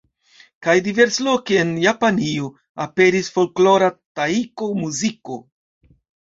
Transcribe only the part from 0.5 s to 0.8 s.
Kaj